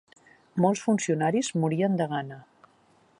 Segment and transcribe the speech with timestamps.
[0.63, 2.41] Molts funcionaris morien de gana.